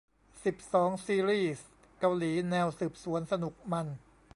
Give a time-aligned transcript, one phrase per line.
[0.43, 1.67] สิบสอง ซีรีส์
[1.99, 3.87] เกาหลีแนวสืบสวน สนุก มัน